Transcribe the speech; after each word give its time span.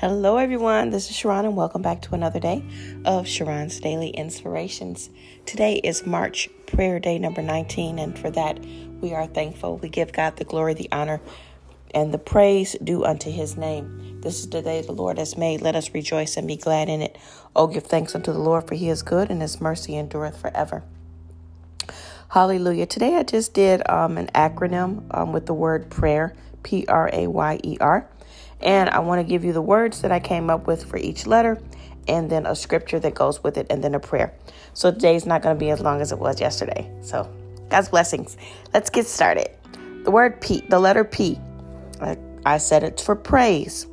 Hello, 0.00 0.38
everyone. 0.38 0.88
This 0.88 1.10
is 1.10 1.16
Sharon, 1.16 1.44
and 1.44 1.54
welcome 1.54 1.82
back 1.82 2.00
to 2.00 2.14
another 2.14 2.40
day 2.40 2.64
of 3.04 3.28
Sharon's 3.28 3.78
Daily 3.80 4.08
Inspirations. 4.08 5.10
Today 5.44 5.74
is 5.74 6.06
March 6.06 6.48
Prayer 6.64 6.98
Day 6.98 7.18
number 7.18 7.42
19, 7.42 7.98
and 7.98 8.18
for 8.18 8.30
that, 8.30 8.58
we 9.02 9.12
are 9.12 9.26
thankful. 9.26 9.76
We 9.76 9.90
give 9.90 10.10
God 10.10 10.38
the 10.38 10.44
glory, 10.44 10.72
the 10.72 10.88
honor, 10.90 11.20
and 11.92 12.14
the 12.14 12.18
praise 12.18 12.74
due 12.82 13.04
unto 13.04 13.30
his 13.30 13.58
name. 13.58 14.22
This 14.22 14.40
is 14.40 14.48
the 14.48 14.62
day 14.62 14.80
the 14.80 14.92
Lord 14.92 15.18
has 15.18 15.36
made. 15.36 15.60
Let 15.60 15.76
us 15.76 15.92
rejoice 15.92 16.38
and 16.38 16.48
be 16.48 16.56
glad 16.56 16.88
in 16.88 17.02
it. 17.02 17.18
Oh, 17.54 17.66
give 17.66 17.84
thanks 17.84 18.14
unto 18.14 18.32
the 18.32 18.38
Lord, 18.38 18.66
for 18.66 18.76
he 18.76 18.88
is 18.88 19.02
good, 19.02 19.30
and 19.30 19.42
his 19.42 19.60
mercy 19.60 19.98
endureth 19.98 20.40
forever. 20.40 20.82
Hallelujah. 22.30 22.86
Today 22.86 23.16
I 23.16 23.22
just 23.22 23.52
did 23.52 23.86
um, 23.86 24.16
an 24.16 24.28
acronym 24.28 25.04
um, 25.14 25.34
with 25.34 25.44
the 25.44 25.52
word 25.52 25.90
prayer, 25.90 26.34
P 26.62 26.86
R 26.88 27.10
A 27.12 27.26
Y 27.26 27.60
E 27.62 27.76
R. 27.82 28.08
And 28.62 28.90
I 28.90 28.98
want 29.00 29.20
to 29.20 29.24
give 29.24 29.44
you 29.44 29.52
the 29.52 29.62
words 29.62 30.02
that 30.02 30.12
I 30.12 30.20
came 30.20 30.50
up 30.50 30.66
with 30.66 30.84
for 30.84 30.96
each 30.96 31.26
letter 31.26 31.60
and 32.08 32.30
then 32.30 32.46
a 32.46 32.54
scripture 32.54 32.98
that 33.00 33.14
goes 33.14 33.42
with 33.42 33.56
it 33.56 33.66
and 33.70 33.82
then 33.82 33.94
a 33.94 34.00
prayer. 34.00 34.34
So 34.74 34.90
today's 34.90 35.26
not 35.26 35.42
going 35.42 35.56
to 35.56 35.58
be 35.60 35.70
as 35.70 35.80
long 35.80 36.00
as 36.00 36.12
it 36.12 36.18
was 36.18 36.40
yesterday. 36.40 36.90
So 37.02 37.30
God's 37.68 37.88
blessings. 37.88 38.36
Let's 38.74 38.90
get 38.90 39.06
started. 39.06 39.48
The 40.04 40.10
word 40.10 40.40
P, 40.40 40.62
the 40.68 40.78
letter 40.78 41.04
P, 41.04 41.38
I, 42.00 42.16
I 42.44 42.58
said 42.58 42.82
it's 42.82 43.02
for 43.02 43.14
praise. 43.14 43.86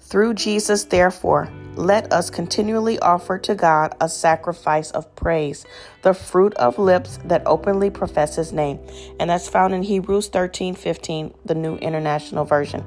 Through 0.00 0.34
Jesus, 0.34 0.84
therefore, 0.84 1.50
let 1.74 2.12
us 2.12 2.30
continually 2.30 2.98
offer 3.00 3.38
to 3.38 3.54
God 3.56 3.96
a 4.00 4.08
sacrifice 4.08 4.92
of 4.92 5.12
praise, 5.16 5.66
the 6.02 6.14
fruit 6.14 6.54
of 6.54 6.78
lips 6.78 7.18
that 7.24 7.42
openly 7.44 7.90
profess 7.90 8.36
his 8.36 8.52
name. 8.52 8.78
And 9.18 9.30
that's 9.30 9.48
found 9.48 9.74
in 9.74 9.82
Hebrews 9.82 10.28
13 10.28 10.76
15, 10.76 11.34
the 11.44 11.56
New 11.56 11.76
International 11.78 12.44
Version. 12.44 12.84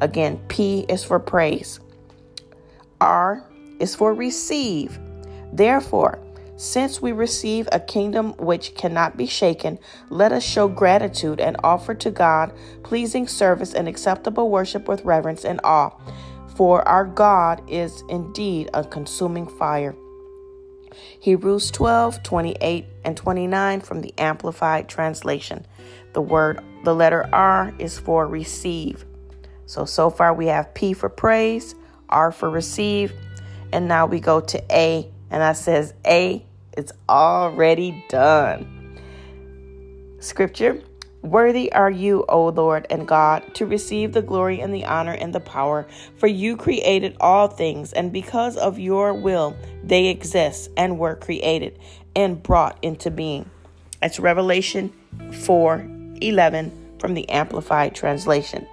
Again, 0.00 0.40
P 0.48 0.86
is 0.88 1.04
for 1.04 1.18
praise. 1.18 1.80
R 3.00 3.44
is 3.78 3.94
for 3.94 4.14
receive. 4.14 4.98
Therefore, 5.52 6.18
since 6.56 7.00
we 7.00 7.12
receive 7.12 7.68
a 7.72 7.80
kingdom 7.80 8.34
which 8.34 8.74
cannot 8.74 9.16
be 9.16 9.26
shaken, 9.26 9.78
let 10.10 10.30
us 10.30 10.44
show 10.44 10.68
gratitude 10.68 11.40
and 11.40 11.56
offer 11.64 11.94
to 11.94 12.10
God 12.10 12.52
pleasing 12.82 13.26
service 13.26 13.72
and 13.72 13.88
acceptable 13.88 14.50
worship 14.50 14.86
with 14.86 15.04
reverence 15.04 15.44
and 15.44 15.60
awe. 15.64 15.90
For 16.56 16.86
our 16.86 17.06
God 17.06 17.62
is 17.70 18.04
indeed 18.10 18.68
a 18.74 18.84
consuming 18.84 19.46
fire. 19.46 19.96
Hebrews 21.20 21.70
12, 21.70 22.22
28, 22.22 22.84
and 23.04 23.16
29 23.16 23.80
from 23.80 24.02
the 24.02 24.12
Amplified 24.18 24.88
Translation. 24.88 25.66
The 26.12 26.20
word, 26.20 26.62
the 26.84 26.94
letter 26.94 27.26
R 27.32 27.72
is 27.78 27.98
for 27.98 28.26
receive. 28.26 29.06
So, 29.70 29.84
so 29.84 30.10
far 30.10 30.34
we 30.34 30.48
have 30.48 30.74
P 30.74 30.94
for 30.94 31.08
praise, 31.08 31.76
R 32.08 32.32
for 32.32 32.50
receive, 32.50 33.12
and 33.72 33.86
now 33.86 34.04
we 34.04 34.18
go 34.18 34.40
to 34.40 34.60
A, 34.68 35.08
and 35.30 35.44
I 35.44 35.52
says 35.52 35.94
A, 36.04 36.44
it's 36.76 36.90
already 37.08 38.04
done. 38.08 38.98
Scripture 40.18 40.82
Worthy 41.22 41.72
are 41.72 41.88
you, 41.88 42.24
O 42.28 42.48
Lord 42.48 42.84
and 42.90 43.06
God, 43.06 43.54
to 43.54 43.64
receive 43.64 44.12
the 44.12 44.22
glory 44.22 44.58
and 44.58 44.74
the 44.74 44.86
honor 44.86 45.12
and 45.12 45.32
the 45.32 45.38
power, 45.38 45.86
for 46.16 46.26
you 46.26 46.56
created 46.56 47.16
all 47.20 47.46
things, 47.46 47.92
and 47.92 48.12
because 48.12 48.56
of 48.56 48.80
your 48.80 49.14
will 49.14 49.56
they 49.84 50.08
exist 50.08 50.68
and 50.76 50.98
were 50.98 51.14
created 51.14 51.78
and 52.16 52.42
brought 52.42 52.76
into 52.82 53.08
being. 53.08 53.48
That's 54.00 54.18
Revelation 54.18 54.92
4 55.32 55.86
11 56.22 56.96
from 56.98 57.14
the 57.14 57.28
Amplified 57.28 57.94
Translation. 57.94 58.66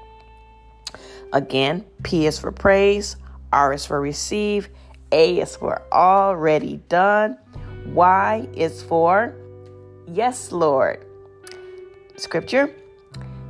Again, 1.34 1.86
P 2.04 2.26
is 2.26 2.40
for 2.40 2.52
praise, 2.52 3.18
R 3.52 3.74
is 3.74 3.86
for 3.86 4.00
receive, 4.00 4.70
A 5.12 5.40
is 5.40 5.56
for 5.56 5.82
already 5.92 6.78
done, 6.90 7.38
Y 7.88 8.48
is 8.54 8.82
for 8.84 9.36
yes, 10.08 10.52
Lord. 10.52 11.06
Scripture, 12.16 12.74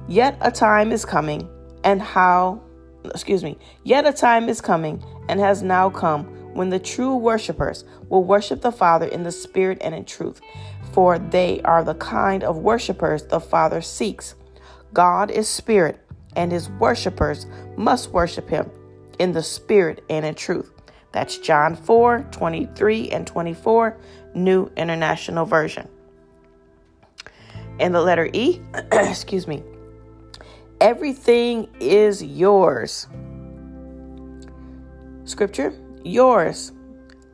yet 0.08 0.38
a 0.42 0.52
time 0.52 0.92
is 0.92 1.06
coming, 1.06 1.48
and 1.84 2.02
how, 2.02 2.62
excuse 3.06 3.44
me, 3.44 3.58
yet 3.84 4.06
a 4.06 4.12
time 4.12 4.50
is 4.50 4.60
coming 4.60 5.04
and 5.30 5.40
has 5.40 5.62
now 5.62 5.90
come 5.90 6.26
when 6.54 6.70
the 6.70 6.80
true 6.80 7.16
worshippers 7.16 7.86
will 8.10 8.24
worship 8.24 8.62
the 8.62 8.72
Father 8.72 9.06
in 9.06 9.24
the 9.24 9.32
Spirit 9.32 9.78
and 9.82 9.94
in 9.94 10.04
truth, 10.04 10.42
for 10.92 11.20
they 11.20 11.62
are 11.62 11.84
the 11.84 11.94
kind 11.96 12.44
of 12.44 12.58
worshippers 12.58 13.24
the 13.24 13.40
Father 13.40 13.82
seeks. 13.82 14.34
God 14.94 15.30
is 15.30 15.48
Spirit 15.48 16.00
and 16.38 16.52
his 16.52 16.70
worshipers 16.70 17.48
must 17.76 18.12
worship 18.12 18.48
him 18.48 18.72
in 19.20 19.34
the 19.34 19.44
spirit 19.44 20.06
and 20.10 20.26
in 20.26 20.36
truth. 20.36 20.72
That's 21.12 21.38
John 21.40 21.76
4 21.76 22.28
23 22.32 23.10
and 23.10 23.28
24, 23.28 23.98
New 24.36 24.72
International 24.78 25.46
Version. 25.46 25.90
And 27.80 27.94
the 27.94 28.02
letter 28.02 28.30
E, 28.32 28.62
excuse 28.92 29.48
me, 29.48 29.64
everything 30.80 31.68
is 31.80 32.24
yours. 32.24 33.08
Scripture, 35.26 35.74
yours, 36.04 36.72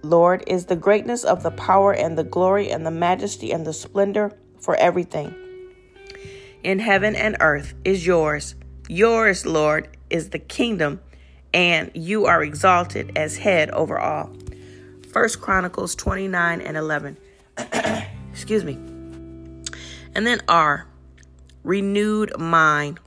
Lord, 0.02 0.44
is 0.48 0.66
the 0.66 0.76
greatness 0.76 1.24
of 1.24 1.44
the 1.44 1.52
power 1.52 1.94
and 1.94 2.18
the 2.18 2.24
glory 2.24 2.72
and 2.72 2.86
the 2.86 2.92
majesty 2.92 3.52
and 3.52 3.66
the 3.66 3.74
splendor 3.74 4.32
for 4.60 4.76
everything. 4.78 5.36
In 6.64 6.80
heaven 6.80 7.16
and 7.16 7.36
earth 7.42 7.74
is 7.84 8.06
yours 8.06 8.56
Yours, 8.90 9.46
Lord, 9.46 9.88
is 10.10 10.30
the 10.30 10.40
kingdom, 10.40 11.02
and 11.54 11.92
you 11.94 12.26
are 12.26 12.44
exalted 12.44 13.18
as 13.18 13.38
head 13.38 13.70
over 13.72 13.98
all. 14.00 14.32
First 15.12 15.40
Chronicles 15.40 15.96
29 15.96 16.60
and 16.62 16.76
11. 16.76 17.18
Excuse 18.32 18.64
me. 18.64 18.74
And 20.16 20.28
then 20.28 20.42
R, 20.48 20.88
renewed 21.64 22.38
mind. 22.38 23.00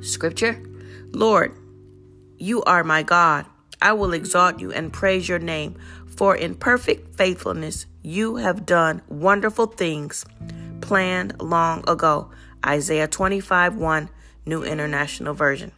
Scripture 0.00 0.62
Lord, 1.12 1.56
you 2.38 2.62
are 2.62 2.84
my 2.84 3.02
God. 3.02 3.46
I 3.80 3.92
will 3.92 4.12
exalt 4.12 4.60
you 4.60 4.72
and 4.72 4.92
praise 4.92 5.28
your 5.28 5.38
name, 5.38 5.76
for 6.06 6.36
in 6.36 6.54
perfect 6.54 7.16
faithfulness 7.16 7.86
you 8.02 8.36
have 8.36 8.66
done 8.66 9.02
wonderful 9.08 9.66
things 9.66 10.24
planned 10.80 11.40
long 11.40 11.88
ago. 11.88 12.30
Isaiah 12.64 13.08
25 13.08 13.76
1 13.76 14.10
New 14.48 14.64
International 14.64 15.34
Version. 15.34 15.72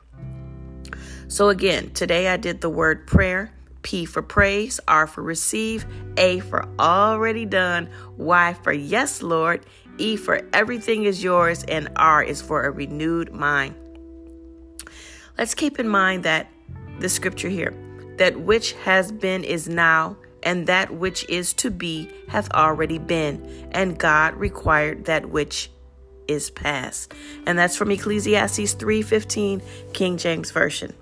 So, 1.29 1.49
again, 1.49 1.91
today 1.91 2.29
I 2.29 2.37
did 2.37 2.61
the 2.61 2.71
word 2.71 3.07
prayer. 3.07 3.53
P 3.83 4.05
for 4.05 4.21
praise, 4.21 4.79
R 4.87 5.07
for 5.07 5.23
receive, 5.23 5.87
A 6.19 6.41
for 6.41 6.69
already 6.79 7.47
done, 7.47 7.89
Y 8.19 8.55
for 8.63 8.73
yes, 8.73 9.23
Lord, 9.23 9.65
E 9.97 10.17
for 10.17 10.41
everything 10.53 11.05
is 11.05 11.23
yours, 11.23 11.65
and 11.65 11.89
R 11.97 12.23
is 12.23 12.43
for 12.43 12.65
a 12.65 12.71
renewed 12.71 13.33
mind. 13.33 13.75
Let's 15.39 15.55
keep 15.55 15.81
in 15.81 15.89
mind 15.89 16.25
that 16.25 16.51
the 16.99 17.09
scripture 17.09 17.49
here 17.49 17.75
that 18.19 18.39
which 18.39 18.75
has 18.75 19.11
been 19.11 19.43
is 19.43 19.67
now, 19.67 20.15
and 20.43 20.67
that 20.67 20.93
which 20.93 21.27
is 21.31 21.55
to 21.55 21.71
be 21.71 22.11
hath 22.29 22.51
already 22.53 22.99
been, 22.99 23.69
and 23.73 23.99
God 23.99 24.35
required 24.35 25.07
that 25.07 25.31
which 25.31 25.71
is 26.29 26.51
past. 26.51 27.13
And 27.47 27.59
that's 27.59 27.77
from 27.77 27.91
Ecclesiastes 27.91 28.75
3:15, 28.75 29.63
King 29.93 30.17
James 30.17 30.51
Version. 30.51 30.95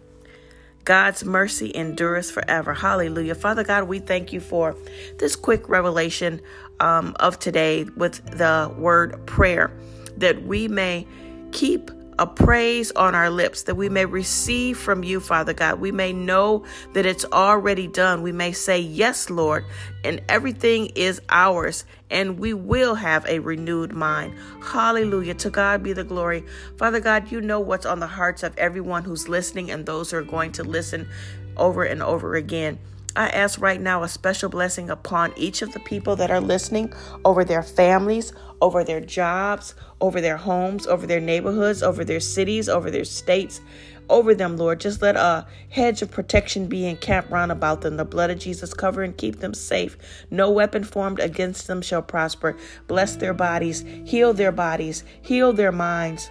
God's 0.84 1.22
mercy 1.22 1.70
endures 1.74 2.30
forever. 2.30 2.72
Hallelujah. 2.72 3.34
Father 3.34 3.62
God, 3.62 3.84
we 3.84 3.98
thank 3.98 4.32
you 4.32 4.40
for 4.40 4.74
this 5.18 5.36
quick 5.36 5.68
revelation 5.68 6.40
um, 6.80 7.14
of 7.20 7.38
today 7.38 7.84
with 7.84 8.24
the 8.38 8.72
word 8.78 9.26
prayer, 9.26 9.70
that 10.16 10.44
we 10.44 10.66
may 10.66 11.06
keep 11.52 11.90
a 12.18 12.26
praise 12.26 12.90
on 12.92 13.14
our 13.14 13.30
lips 13.30 13.64
that 13.64 13.74
we 13.76 13.88
may 13.88 14.04
receive 14.04 14.78
from 14.78 15.04
you, 15.04 15.20
Father 15.20 15.52
God. 15.52 15.80
We 15.80 15.92
may 15.92 16.12
know 16.12 16.64
that 16.92 17.06
it's 17.06 17.24
already 17.26 17.86
done. 17.86 18.22
We 18.22 18.32
may 18.32 18.52
say, 18.52 18.78
Yes, 18.80 19.30
Lord, 19.30 19.64
and 20.04 20.20
everything 20.28 20.86
is 20.94 21.20
ours, 21.28 21.84
and 22.10 22.38
we 22.38 22.54
will 22.54 22.96
have 22.96 23.24
a 23.26 23.38
renewed 23.38 23.92
mind. 23.92 24.34
Hallelujah. 24.62 25.34
To 25.34 25.50
God 25.50 25.82
be 25.82 25.92
the 25.92 26.04
glory. 26.04 26.44
Father 26.76 27.00
God, 27.00 27.30
you 27.30 27.40
know 27.40 27.60
what's 27.60 27.86
on 27.86 28.00
the 28.00 28.06
hearts 28.06 28.42
of 28.42 28.56
everyone 28.58 29.04
who's 29.04 29.28
listening 29.28 29.70
and 29.70 29.86
those 29.86 30.10
who 30.10 30.16
are 30.16 30.22
going 30.22 30.52
to 30.52 30.64
listen 30.64 31.08
over 31.56 31.84
and 31.84 32.02
over 32.02 32.34
again. 32.34 32.78
I 33.18 33.30
ask 33.30 33.60
right 33.60 33.80
now 33.80 34.04
a 34.04 34.08
special 34.08 34.48
blessing 34.48 34.90
upon 34.90 35.32
each 35.36 35.60
of 35.62 35.72
the 35.72 35.80
people 35.80 36.14
that 36.16 36.30
are 36.30 36.40
listening 36.40 36.92
over 37.24 37.44
their 37.44 37.64
families, 37.64 38.32
over 38.60 38.84
their 38.84 39.00
jobs, 39.00 39.74
over 40.00 40.20
their 40.20 40.36
homes, 40.36 40.86
over 40.86 41.04
their 41.04 41.20
neighborhoods, 41.20 41.82
over 41.82 42.04
their 42.04 42.20
cities, 42.20 42.68
over 42.68 42.92
their 42.92 43.04
states, 43.04 43.60
over 44.08 44.36
them, 44.36 44.56
Lord. 44.56 44.78
Just 44.78 45.02
let 45.02 45.16
a 45.16 45.48
hedge 45.70 46.00
of 46.00 46.12
protection 46.12 46.68
be 46.68 46.86
encamped 46.86 47.32
round 47.32 47.50
about 47.50 47.80
them. 47.80 47.96
The 47.96 48.04
blood 48.04 48.30
of 48.30 48.38
Jesus 48.38 48.72
cover 48.72 49.02
and 49.02 49.16
keep 49.16 49.40
them 49.40 49.52
safe. 49.52 49.98
No 50.30 50.52
weapon 50.52 50.84
formed 50.84 51.18
against 51.18 51.66
them 51.66 51.82
shall 51.82 52.02
prosper. 52.02 52.56
Bless 52.86 53.16
their 53.16 53.34
bodies, 53.34 53.84
heal 54.04 54.32
their 54.32 54.52
bodies, 54.52 55.02
heal 55.22 55.52
their 55.52 55.72
minds. 55.72 56.30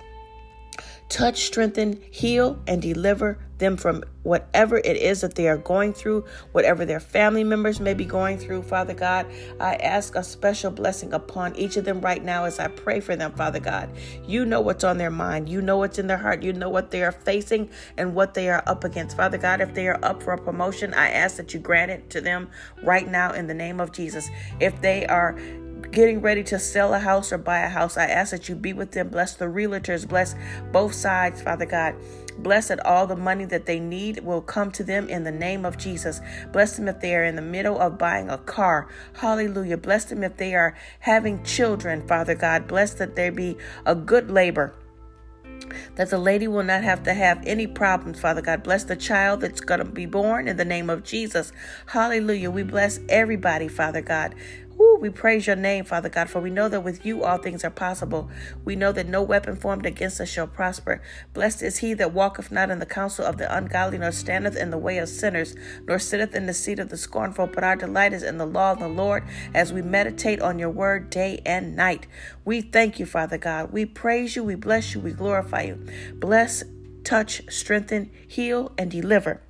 touch, 1.09 1.43
strengthen, 1.43 2.01
heal, 2.11 2.59
and 2.67 2.81
deliver 2.81 3.39
them 3.57 3.77
from 3.77 4.03
whatever 4.23 4.77
it 4.77 4.97
is 4.97 5.21
that 5.21 5.35
they 5.35 5.47
are 5.47 5.57
going 5.57 5.93
through, 5.93 6.25
whatever 6.51 6.85
their 6.85 6.99
family 6.99 7.43
members 7.43 7.79
may 7.79 7.93
be 7.93 8.05
going 8.05 8.37
through, 8.37 8.63
Father 8.63 8.93
God. 8.93 9.25
I 9.59 9.75
ask 9.75 10.15
a 10.15 10.23
special 10.23 10.71
blessing 10.71 11.13
upon 11.13 11.55
each 11.55 11.77
of 11.77 11.85
them 11.85 12.01
right 12.01 12.23
now 12.23 12.45
as 12.45 12.59
I 12.59 12.67
pray 12.67 12.99
for 12.99 13.15
them, 13.15 13.33
Father 13.33 13.59
God. 13.59 13.89
You 14.25 14.45
know 14.45 14.61
what's 14.61 14.83
on 14.83 14.97
their 14.97 15.11
mind, 15.11 15.49
you 15.49 15.61
know 15.61 15.77
what's 15.77 15.99
in 15.99 16.07
their 16.07 16.17
heart, 16.17 16.43
you 16.43 16.53
know 16.53 16.69
what 16.69 16.91
they 16.91 17.03
are 17.03 17.11
facing 17.11 17.69
and 17.97 18.13
what 18.13 18.33
they 18.33 18.49
are 18.49 18.63
up 18.65 18.83
against. 18.83 19.17
Father 19.17 19.37
God, 19.37 19.61
if 19.61 19.73
they 19.73 19.87
are 19.87 19.99
up 20.03 20.21
for 20.21 20.33
a 20.33 20.37
promotion, 20.37 20.93
I 20.93 21.09
ask 21.09 21.37
that 21.37 21.53
you 21.53 21.59
grant 21.59 21.91
it 21.91 22.09
to 22.11 22.21
them 22.21 22.49
right 22.83 23.07
now 23.07 23.31
in 23.33 23.47
the 23.47 23.53
name 23.53 23.79
of 23.79 23.91
Jesus. 23.91 24.29
If 24.59 24.81
they 24.81 25.05
are 25.07 25.37
getting 25.91 26.21
ready 26.21 26.43
to 26.43 26.59
sell 26.59 26.93
a 26.93 26.99
house 26.99 27.31
or 27.31 27.37
buy 27.37 27.59
a 27.59 27.69
house, 27.69 27.97
I 27.97 28.05
ask 28.05 28.31
that 28.31 28.49
you 28.49 28.55
be 28.55 28.73
with 28.73 28.91
them. 28.91 29.09
Bless 29.09 29.35
the 29.35 29.45
realtors, 29.45 30.07
bless 30.07 30.35
both 30.71 30.93
sides, 30.93 31.41
Father 31.41 31.65
God. 31.65 31.95
Bless 32.39 32.67
that 32.67 32.85
all 32.85 33.07
the 33.07 33.15
money 33.15 33.45
that 33.45 33.65
they 33.65 33.79
need 33.79 34.23
will 34.23 34.41
come 34.41 34.71
to 34.71 34.83
them 34.83 35.09
in 35.09 35.23
the 35.23 35.31
name 35.31 35.65
of 35.65 35.77
Jesus. 35.77 36.21
Bless 36.51 36.77
them 36.77 36.87
if 36.87 36.99
they 36.99 37.15
are 37.15 37.23
in 37.23 37.35
the 37.35 37.41
middle 37.41 37.79
of 37.79 37.97
buying 37.97 38.29
a 38.29 38.37
car. 38.37 38.87
Hallelujah. 39.13 39.77
Bless 39.77 40.05
them 40.05 40.23
if 40.23 40.37
they 40.37 40.55
are 40.55 40.75
having 40.99 41.43
children, 41.43 42.07
Father 42.07 42.35
God. 42.35 42.67
Bless 42.67 42.93
that 42.95 43.15
there 43.15 43.31
be 43.31 43.57
a 43.85 43.95
good 43.95 44.29
labor 44.29 44.73
that 45.95 46.09
the 46.09 46.17
lady 46.17 46.47
will 46.47 46.63
not 46.63 46.83
have 46.83 47.03
to 47.03 47.13
have 47.13 47.41
any 47.45 47.67
problems, 47.67 48.19
Father 48.19 48.41
God. 48.41 48.63
Bless 48.63 48.83
the 48.83 48.95
child 48.95 49.41
that's 49.41 49.61
going 49.61 49.79
to 49.79 49.85
be 49.85 50.05
born 50.05 50.47
in 50.47 50.57
the 50.57 50.65
name 50.65 50.89
of 50.89 51.03
Jesus. 51.03 51.51
Hallelujah. 51.87 52.51
We 52.51 52.63
bless 52.63 52.99
everybody, 53.09 53.67
Father 53.67 54.01
God. 54.01 54.35
We 54.99 55.09
praise 55.11 55.45
your 55.45 55.55
name, 55.55 55.85
Father 55.85 56.09
God, 56.09 56.29
for 56.29 56.41
we 56.41 56.49
know 56.49 56.69
that 56.69 56.81
with 56.81 57.05
you 57.05 57.23
all 57.23 57.37
things 57.37 57.63
are 57.63 57.69
possible. 57.69 58.29
We 58.65 58.75
know 58.75 58.91
that 58.91 59.07
no 59.07 59.21
weapon 59.21 59.55
formed 59.55 59.85
against 59.85 60.19
us 60.19 60.29
shall 60.29 60.47
prosper. 60.47 61.01
Blessed 61.33 61.61
is 61.61 61.77
he 61.77 61.93
that 61.93 62.13
walketh 62.13 62.51
not 62.51 62.71
in 62.71 62.79
the 62.79 62.85
counsel 62.85 63.23
of 63.23 63.37
the 63.37 63.55
ungodly, 63.55 63.99
nor 63.99 64.11
standeth 64.11 64.55
in 64.55 64.71
the 64.71 64.77
way 64.77 64.97
of 64.97 65.07
sinners, 65.07 65.55
nor 65.87 65.99
sitteth 65.99 66.35
in 66.35 66.47
the 66.47 66.53
seat 66.53 66.79
of 66.79 66.89
the 66.89 66.97
scornful. 66.97 67.47
But 67.47 67.63
our 67.63 67.75
delight 67.75 68.11
is 68.11 68.23
in 68.23 68.37
the 68.37 68.45
law 68.45 68.71
of 68.71 68.79
the 68.79 68.87
Lord 68.87 69.23
as 69.53 69.71
we 69.71 69.81
meditate 69.81 70.41
on 70.41 70.57
your 70.57 70.71
word 70.71 71.09
day 71.09 71.41
and 71.45 71.75
night. 71.75 72.07
We 72.43 72.61
thank 72.61 72.99
you, 72.99 73.05
Father 73.05 73.37
God. 73.37 73.71
We 73.71 73.85
praise 73.85 74.35
you, 74.35 74.43
we 74.43 74.55
bless 74.55 74.95
you, 74.95 74.99
we 74.99 75.11
glorify 75.11 75.61
you. 75.61 75.85
Bless, 76.15 76.63
touch, 77.03 77.43
strengthen, 77.49 78.11
heal, 78.27 78.71
and 78.77 78.89
deliver. 78.89 79.41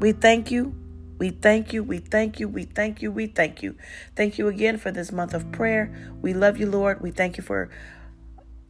We 0.00 0.12
thank 0.12 0.50
you. 0.50 0.87
We 1.18 1.30
thank 1.30 1.72
you, 1.72 1.82
we 1.82 1.98
thank 1.98 2.38
you, 2.38 2.48
we 2.48 2.64
thank 2.64 3.02
you, 3.02 3.10
we 3.10 3.26
thank 3.26 3.62
you. 3.62 3.76
Thank 4.14 4.38
you 4.38 4.48
again 4.48 4.78
for 4.78 4.92
this 4.92 5.10
month 5.10 5.34
of 5.34 5.50
prayer. 5.50 5.92
We 6.22 6.32
love 6.32 6.58
you, 6.58 6.70
Lord. 6.70 7.00
We 7.00 7.10
thank 7.10 7.36
you 7.36 7.42
for 7.42 7.70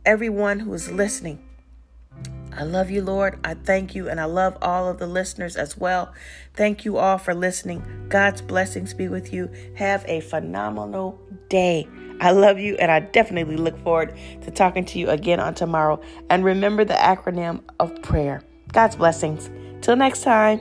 everyone 0.04 0.60
who 0.60 0.72
is 0.72 0.90
listening. 0.90 1.44
I 2.56 2.64
love 2.64 2.90
you, 2.90 3.02
Lord. 3.02 3.38
I 3.44 3.54
thank 3.54 3.94
you, 3.94 4.08
and 4.08 4.18
I 4.20 4.24
love 4.24 4.56
all 4.62 4.88
of 4.88 4.98
the 4.98 5.06
listeners 5.06 5.56
as 5.56 5.76
well. 5.76 6.12
Thank 6.54 6.84
you 6.84 6.96
all 6.96 7.18
for 7.18 7.34
listening. 7.34 8.06
God's 8.08 8.40
blessings 8.40 8.94
be 8.94 9.08
with 9.08 9.32
you. 9.32 9.50
Have 9.76 10.04
a 10.08 10.20
phenomenal 10.20 11.20
day. 11.48 11.86
I 12.20 12.32
love 12.32 12.58
you, 12.58 12.74
and 12.76 12.90
I 12.90 13.00
definitely 13.00 13.56
look 13.56 13.78
forward 13.84 14.16
to 14.42 14.50
talking 14.50 14.84
to 14.86 14.98
you 14.98 15.08
again 15.10 15.38
on 15.38 15.54
tomorrow. 15.54 16.00
And 16.30 16.44
remember 16.44 16.84
the 16.84 16.94
acronym 16.94 17.60
of 17.78 18.02
prayer. 18.02 18.42
God's 18.72 18.96
blessings. 18.96 19.50
Till 19.82 19.94
next 19.94 20.22
time. 20.22 20.60